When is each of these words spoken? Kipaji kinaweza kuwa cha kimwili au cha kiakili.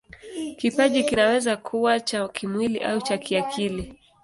Kipaji 0.57 1.03
kinaweza 1.03 1.57
kuwa 1.57 1.99
cha 1.99 2.27
kimwili 2.27 2.79
au 2.79 3.01
cha 3.01 3.17
kiakili. 3.17 3.99